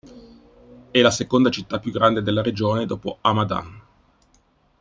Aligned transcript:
È 0.89 0.99
la 0.99 1.11
seconda 1.11 1.51
città 1.51 1.77
più 1.77 1.91
grande 1.91 2.23
della 2.23 2.41
regione 2.41 2.87
dopo 2.87 3.19
Hamadan. 3.21 3.81